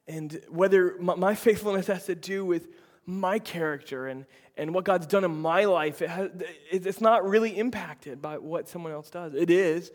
[0.10, 2.68] And whether my faithfulness has to do with
[3.06, 4.26] my character and,
[4.58, 6.32] and what God's done in my life, it has,
[6.70, 9.36] it's not really impacted by what someone else does.
[9.36, 9.94] It is.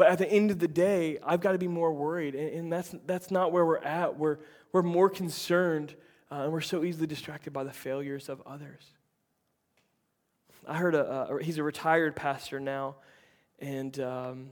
[0.00, 2.34] But at the end of the day, I've got to be more worried.
[2.34, 4.18] And, and that's, that's not where we're at.
[4.18, 4.38] We're,
[4.72, 5.94] we're more concerned,
[6.32, 8.82] uh, and we're so easily distracted by the failures of others.
[10.66, 12.96] I heard a, uh, he's a retired pastor now,
[13.58, 14.48] and um,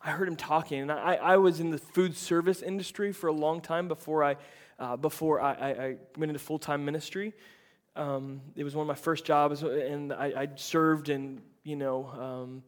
[0.00, 0.80] I heard him talking.
[0.80, 4.36] And I, I was in the food service industry for a long time before I
[4.78, 7.34] uh, before I, I, I, went into full time ministry.
[7.96, 12.06] Um, it was one of my first jobs, and I, I served and you know
[12.06, 12.62] um,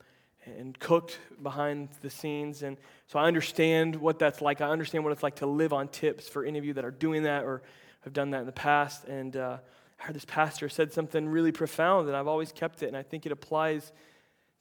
[0.59, 4.61] and cooked behind the scenes, and so I understand what that's like.
[4.61, 6.91] I understand what it's like to live on tips for any of you that are
[6.91, 7.63] doing that or
[8.03, 9.05] have done that in the past.
[9.05, 9.59] And uh,
[10.01, 13.03] I heard this pastor said something really profound, and I've always kept it, and I
[13.03, 13.93] think it applies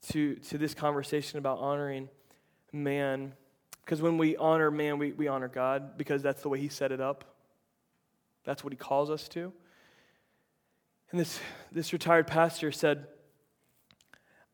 [0.10, 2.10] to to this conversation about honoring
[2.72, 3.34] man.
[3.84, 6.92] Because when we honor man, we, we honor God because that's the way He set
[6.92, 7.24] it up.
[8.48, 9.52] That's what he calls us to.
[11.12, 11.38] And this,
[11.70, 13.06] this retired pastor said,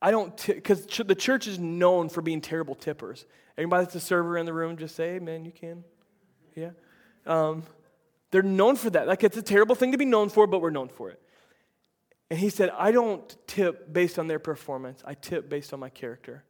[0.04, 3.26] I don't, because ch- the church is known for being terrible tippers.
[3.58, 5.84] Anybody that's a server in the room, just say, "Amen." You can,
[6.56, 6.72] yeah.
[7.26, 7.63] Um,
[8.32, 9.08] they're known for that.
[9.08, 11.22] Like it's a terrible thing to be known for, but we're known for it.
[12.30, 15.04] And he said, I don't tip based on their performance.
[15.06, 16.44] I tip based on my character.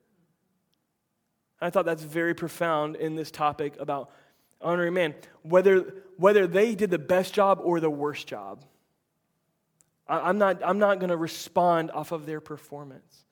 [1.59, 4.09] I thought that's very profound in this topic about
[4.61, 8.63] honoring man, whether, whether they did the best job or the worst job.
[10.07, 13.22] I, am not, I'm not going to respond off of their performance.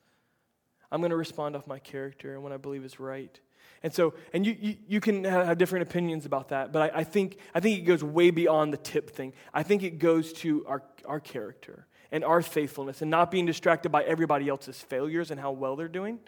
[0.92, 3.40] I'm going to respond off my character and what I believe is right.
[3.82, 7.04] And so, and you, you, you can have different opinions about that, but I, I,
[7.04, 9.32] think, I think it goes way beyond the tip thing.
[9.54, 13.88] I think it goes to our, our character and our faithfulness and not being distracted
[13.88, 16.20] by everybody else's failures and how well they're doing.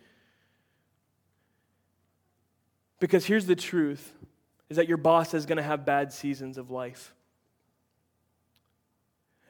[3.00, 4.14] Because here's the truth
[4.70, 7.14] is that your boss is going to have bad seasons of life.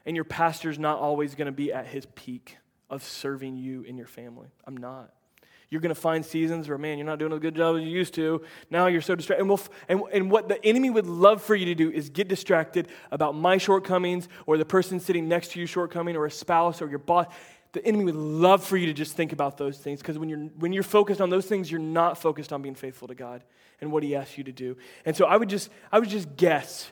[0.05, 2.57] And your pastor's not always going to be at his peak
[2.89, 4.47] of serving you and your family.
[4.65, 5.11] I'm not.
[5.69, 7.89] You're going to find seasons where, man, you're not doing a good job as you
[7.89, 8.43] used to.
[8.69, 9.41] Now you're so distracted.
[9.41, 12.27] And, we'll, and, and what the enemy would love for you to do is get
[12.27, 16.81] distracted about my shortcomings or the person sitting next to you shortcoming or a spouse
[16.81, 17.27] or your boss.
[17.73, 20.39] The enemy would love for you to just think about those things because when you're,
[20.39, 23.43] when you're focused on those things, you're not focused on being faithful to God
[23.81, 24.77] and what he asks you to do.
[25.03, 26.89] And so I would just, I would just guess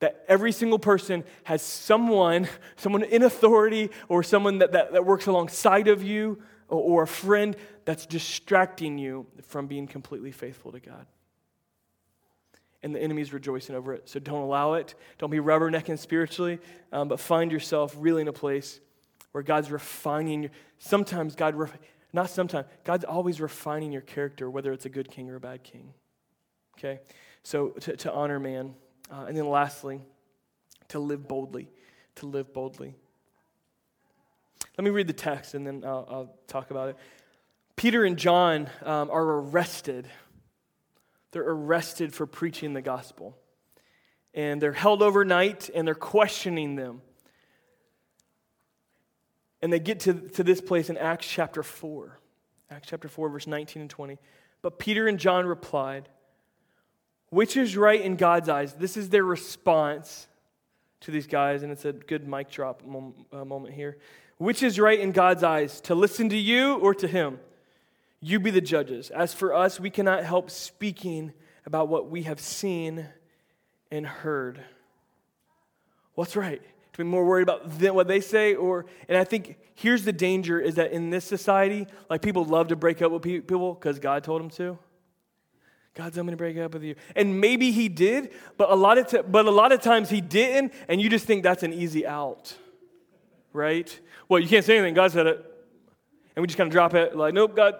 [0.00, 5.26] that every single person has someone, someone in authority or someone that, that, that works
[5.26, 10.80] alongside of you or, or a friend that's distracting you from being completely faithful to
[10.80, 11.06] God.
[12.82, 14.08] And the enemy's rejoicing over it.
[14.08, 14.94] So don't allow it.
[15.18, 16.58] Don't be rubbernecking spiritually,
[16.92, 18.80] um, but find yourself really in a place
[19.32, 20.50] where God's refining you.
[20.78, 21.78] Sometimes God, ref-
[22.12, 25.64] not sometimes, God's always refining your character, whether it's a good king or a bad
[25.64, 25.94] king.
[26.78, 27.00] Okay?
[27.42, 28.74] So to, to honor man.
[29.10, 30.00] Uh, and then lastly,
[30.88, 31.68] to live boldly.
[32.16, 32.94] To live boldly.
[34.76, 36.96] Let me read the text and then I'll, I'll talk about it.
[37.76, 40.08] Peter and John um, are arrested
[41.36, 43.36] they're arrested for preaching the gospel.
[44.32, 47.02] And they're held overnight and they're questioning them.
[49.60, 52.18] And they get to, to this place in Acts chapter 4.
[52.70, 54.18] Acts chapter 4, verse 19 and 20.
[54.62, 56.08] But Peter and John replied,
[57.30, 58.74] Which is right in God's eyes?
[58.74, 60.28] This is their response
[61.00, 62.82] to these guys, and it's a good mic drop
[63.32, 63.98] uh, moment here.
[64.38, 67.40] Which is right in God's eyes, to listen to you or to him?
[68.20, 69.10] You be the judges.
[69.10, 71.32] As for us, we cannot help speaking
[71.64, 73.06] about what we have seen
[73.90, 74.60] and heard.
[76.14, 76.62] What's right?
[76.92, 80.58] To be more worried about what they say, or, and I think here's the danger
[80.58, 84.24] is that in this society, like people love to break up with people because God
[84.24, 84.78] told them to.
[85.96, 86.94] God's I'm going to break up with you.
[87.16, 90.20] And maybe he did, but a lot of t- but a lot of times he
[90.20, 92.54] didn't, and you just think that's an easy out.
[93.54, 93.98] Right?
[94.28, 94.92] Well, you can't say anything.
[94.92, 95.44] God said it.
[96.36, 97.76] And we just kind of drop it like, nope, God.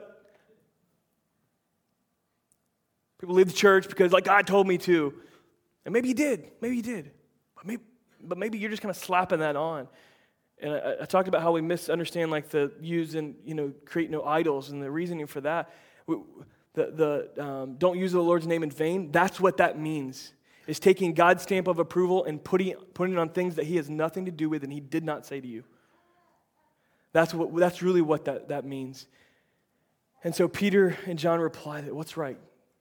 [3.20, 5.12] People leave the church because like God told me to.
[5.84, 6.50] And maybe he did.
[6.62, 7.10] Maybe he did.
[7.54, 7.82] But maybe,
[8.22, 9.88] but maybe you're just kind of slapping that on.
[10.58, 14.10] And I, I talked about how we misunderstand like the use and, you know, create
[14.10, 15.70] no idols and the reasoning for that.
[16.06, 16.16] We,
[16.76, 20.32] the, the um, don't use the Lord's name in vain, that's what that means.
[20.66, 23.88] Is taking God's stamp of approval and putting, putting it on things that he has
[23.88, 25.64] nothing to do with and he did not say to you.
[27.12, 29.06] That's, what, that's really what that, that means.
[30.24, 32.38] And so Peter and John reply that what's right?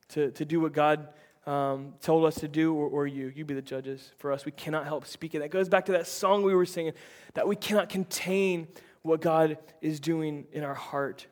[0.10, 1.10] To, to do what God
[1.46, 3.32] um, told us to do, or, or you.
[3.34, 4.46] You be the judges for us.
[4.46, 5.42] We cannot help speaking.
[5.42, 6.94] That goes back to that song we were singing,
[7.36, 8.68] that we cannot contain
[9.04, 11.28] what God is doing in our heart.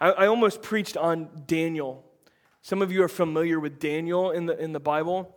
[0.00, 2.04] I, I almost preached on Daniel.
[2.62, 5.34] Some of you are familiar with Daniel in the, in the Bible.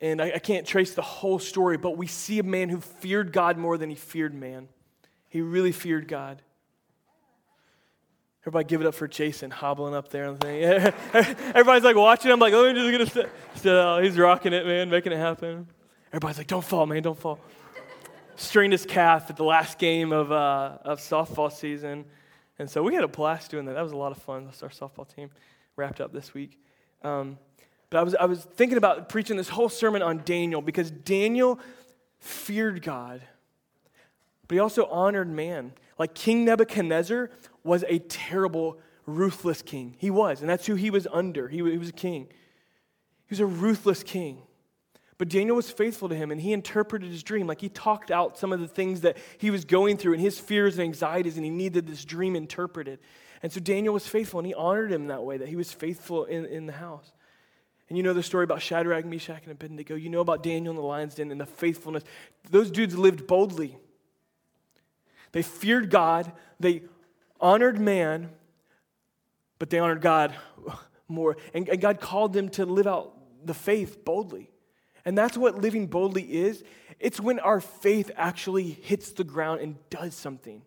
[0.00, 3.32] And I, I can't trace the whole story, but we see a man who feared
[3.32, 4.68] God more than he feared man.
[5.28, 6.42] He really feared God.
[8.42, 10.24] Everybody give it up for Jason hobbling up there.
[10.24, 10.62] And thing.
[11.12, 12.32] Everybody's like watching.
[12.32, 14.02] I'm like, oh, he's just gonna sit out.
[14.02, 15.68] He's rocking it, man, making it happen.
[16.08, 17.38] Everybody's like, don't fall, man, don't fall.
[18.36, 22.06] Strained his calf at the last game of, uh, of softball season.
[22.60, 23.72] And so we had a blast doing that.
[23.72, 24.44] That was a lot of fun.
[24.44, 25.30] That's our softball team
[25.76, 26.60] wrapped up this week.
[27.02, 27.38] Um,
[27.88, 31.58] but I was, I was thinking about preaching this whole sermon on Daniel because Daniel
[32.18, 33.22] feared God,
[34.46, 35.72] but he also honored man.
[35.98, 37.30] Like King Nebuchadnezzar
[37.64, 39.94] was a terrible, ruthless king.
[39.96, 41.48] He was, and that's who he was under.
[41.48, 42.26] He, he was a king.
[43.26, 44.42] He was a ruthless king.
[45.20, 47.46] But Daniel was faithful to him and he interpreted his dream.
[47.46, 50.40] Like he talked out some of the things that he was going through and his
[50.40, 53.00] fears and anxieties, and he needed this dream interpreted.
[53.42, 56.24] And so Daniel was faithful and he honored him that way, that he was faithful
[56.24, 57.12] in, in the house.
[57.90, 59.94] And you know the story about Shadrach, Meshach, and Abednego.
[59.94, 62.02] You know about Daniel in the lion's den and the faithfulness.
[62.50, 63.76] Those dudes lived boldly.
[65.32, 66.84] They feared God, they
[67.38, 68.30] honored man,
[69.58, 70.34] but they honored God
[71.08, 71.36] more.
[71.52, 73.12] And, and God called them to live out
[73.44, 74.50] the faith boldly.
[75.04, 76.62] And that's what living boldly is.
[76.98, 80.62] It's when our faith actually hits the ground and does something.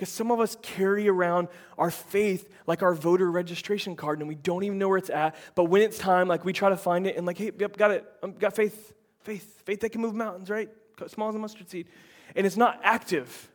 [0.00, 4.34] Because some of us carry around our faith like our voter registration card and we
[4.34, 5.34] don't even know where it's at.
[5.54, 7.90] But when it's time, like we try to find it and like, hey, yep, got
[7.90, 8.06] it.
[8.22, 10.70] Um, got faith, faith, faith that can move mountains, right?
[11.08, 11.86] Small as a mustard seed.
[12.34, 13.50] And it's not active.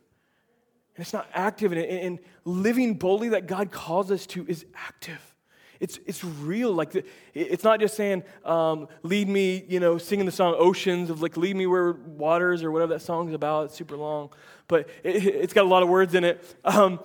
[0.94, 1.72] And it's not active.
[1.72, 5.34] And, and living boldly that God calls us to is active.
[5.80, 6.72] It's, it's real.
[6.72, 11.10] Like, the, it's not just saying, um, lead me, you know, singing the song Oceans
[11.10, 13.66] of like, lead me where waters or whatever that song's about.
[13.66, 14.30] It's super long,
[14.68, 16.42] but it, has got a lot of words in it.
[16.64, 17.00] Um,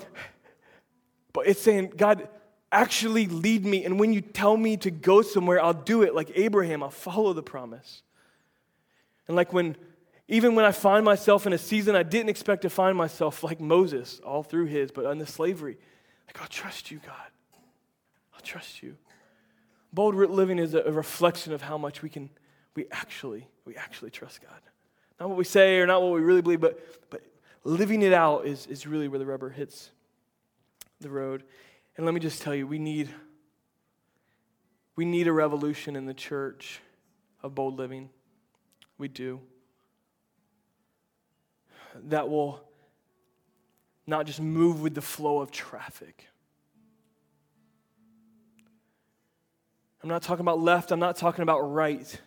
[1.33, 2.27] but it's saying, God,
[2.71, 3.85] actually lead me.
[3.85, 6.15] And when you tell me to go somewhere, I'll do it.
[6.15, 8.03] Like Abraham, I'll follow the promise.
[9.27, 9.75] And like when,
[10.27, 13.59] even when I find myself in a season I didn't expect to find myself, like
[13.59, 15.77] Moses, all through his, but under slavery,
[16.27, 17.15] like, I'll trust you, God.
[18.41, 18.95] I'll trust you.
[19.93, 22.31] Bold living is a reflection of how much we can,
[22.75, 24.59] we actually, we actually trust God.
[25.19, 26.79] Not what we say or not what we really believe, but,
[27.11, 27.21] but
[27.63, 29.91] living it out is, is really where the rubber hits
[31.01, 31.43] the road.
[31.97, 33.09] And let me just tell you, we need,
[34.95, 36.79] we need a revolution in the church
[37.43, 38.09] of bold living.
[38.97, 39.39] We do.
[42.05, 42.59] That will
[44.07, 46.25] not just move with the flow of traffic
[50.03, 52.21] I'm not talking about left, I'm not talking about right.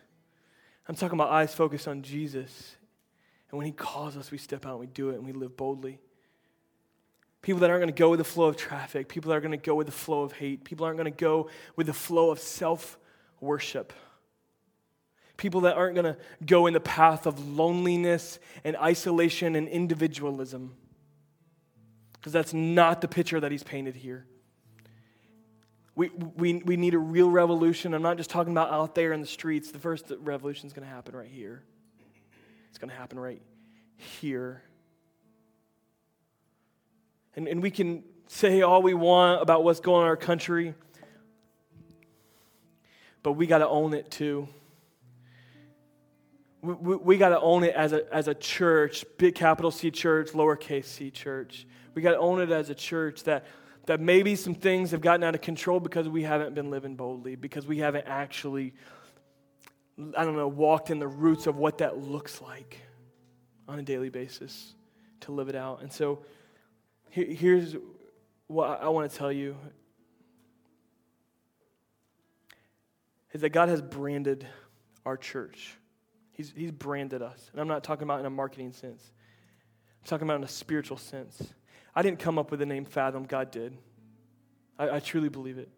[0.88, 2.76] I'm talking about eyes focused on Jesus.
[3.50, 5.56] And when He calls us, we step out and we do it and we live
[5.56, 5.98] boldly.
[7.42, 9.52] People that aren't going to go with the flow of traffic, people that are going
[9.52, 12.30] to go with the flow of hate, people aren't going to go with the flow
[12.30, 12.98] of self
[13.40, 13.92] worship.
[15.36, 16.16] People that aren't going to
[16.46, 20.74] go in the path of loneliness and isolation and individualism.
[22.14, 24.26] Because that's not the picture that he's painted here.
[25.96, 27.94] We, we, we need a real revolution.
[27.94, 29.70] I'm not just talking about out there in the streets.
[29.70, 31.62] The first revolution is going to happen right here.
[32.68, 33.40] It's going to happen right
[33.96, 34.62] here.
[37.36, 40.74] And, and we can say all we want about what's going on in our country,
[43.22, 44.48] but we got to own it too.
[46.60, 49.90] We, we, we got to own it as a, as a church, big capital C
[49.92, 51.66] church, lowercase c church.
[51.94, 53.46] We got to own it as a church that
[53.86, 57.36] that maybe some things have gotten out of control because we haven't been living boldly,
[57.36, 58.72] because we haven't actually,
[60.16, 62.80] I don't know, walked in the roots of what that looks like
[63.68, 64.74] on a daily basis
[65.20, 65.82] to live it out.
[65.82, 66.22] And so
[67.10, 67.76] here's
[68.46, 69.56] what I want to tell you
[73.32, 74.46] is that God has branded
[75.04, 75.76] our church.
[76.32, 77.50] He's, he's branded us.
[77.52, 79.12] And I'm not talking about in a marketing sense,
[80.02, 81.54] I'm talking about in a spiritual sense.
[81.94, 83.76] I didn't come up with the name Fathom, God did.
[84.78, 85.68] I, I truly believe it.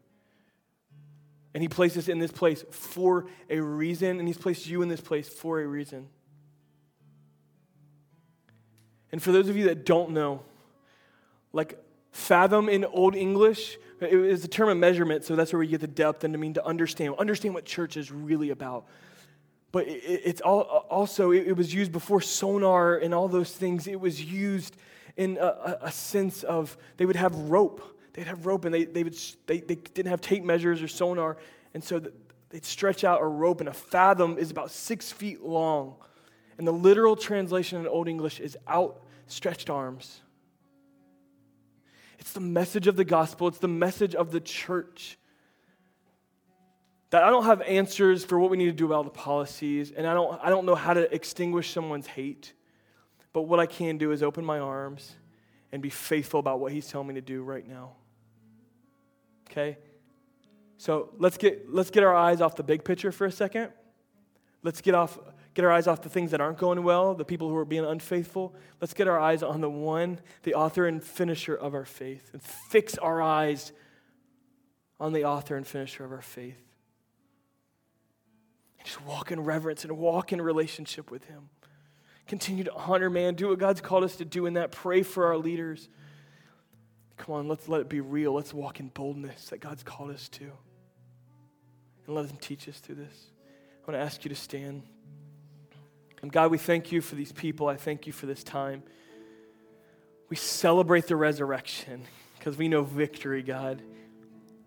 [1.54, 4.88] And He placed us in this place for a reason, and He's placed you in
[4.88, 6.08] this place for a reason.
[9.12, 10.42] And for those of you that don't know,
[11.52, 15.66] like fathom in Old English, it is a term of measurement, so that's where we
[15.66, 17.14] get the depth and to mean to understand.
[17.18, 18.86] Understand what church is really about.
[19.72, 23.86] But it's also, it was used before sonar and all those things.
[23.86, 24.76] It was used
[25.16, 28.00] in a, a sense of they would have rope.
[28.12, 31.36] They'd have rope and they, they, would, they, they didn't have tape measures or sonar.
[31.74, 32.00] And so
[32.50, 35.96] they'd stretch out a rope, and a fathom is about six feet long.
[36.58, 40.22] And the literal translation in Old English is outstretched arms.
[42.18, 45.18] It's the message of the gospel, it's the message of the church.
[47.10, 50.06] That I don't have answers for what we need to do about the policies, and
[50.06, 52.52] I don't, I don't know how to extinguish someone's hate.
[53.36, 55.14] But what I can do is open my arms
[55.70, 57.92] and be faithful about what He's telling me to do right now.
[59.50, 59.76] Okay?
[60.78, 63.72] So let's get, let's get our eyes off the big picture for a second.
[64.62, 65.18] Let's get, off,
[65.52, 67.84] get our eyes off the things that aren't going well, the people who are being
[67.84, 68.54] unfaithful.
[68.80, 72.42] Let's get our eyes on the one, the author and finisher of our faith, and
[72.42, 73.70] fix our eyes
[74.98, 76.64] on the author and finisher of our faith.
[78.78, 81.50] And just walk in reverence and walk in relationship with Him.
[82.26, 83.34] Continue to honor man.
[83.34, 84.72] Do what God's called us to do in that.
[84.72, 85.88] Pray for our leaders.
[87.16, 88.32] Come on, let's let it be real.
[88.32, 90.44] Let's walk in boldness that God's called us to.
[92.06, 93.30] And let Him teach us through this.
[93.82, 94.82] I want to ask you to stand.
[96.22, 97.68] And God, we thank you for these people.
[97.68, 98.82] I thank you for this time.
[100.28, 102.02] We celebrate the resurrection
[102.38, 103.80] because we know victory, God.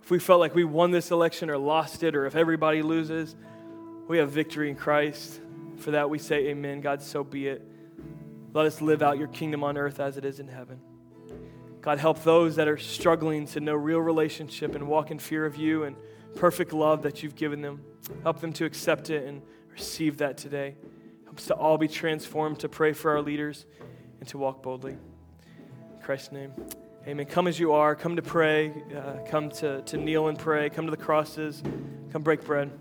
[0.01, 3.35] If we felt like we won this election or lost it, or if everybody loses,
[4.07, 5.41] we have victory in Christ.
[5.79, 6.81] For that we say, Amen.
[6.81, 7.65] God, so be it.
[8.53, 10.79] Let us live out your kingdom on earth as it is in heaven.
[11.81, 15.55] God, help those that are struggling to know real relationship and walk in fear of
[15.55, 15.95] you and
[16.35, 17.81] perfect love that you've given them.
[18.23, 20.75] Help them to accept it and receive that today.
[21.23, 23.65] Help us to all be transformed, to pray for our leaders,
[24.19, 24.93] and to walk boldly.
[24.93, 26.51] In Christ's name.
[27.07, 27.25] Amen.
[27.27, 27.95] Come as you are.
[27.95, 28.73] Come to pray.
[28.95, 30.69] Uh, come to, to kneel and pray.
[30.69, 31.63] Come to the crosses.
[32.11, 32.71] Come break bread.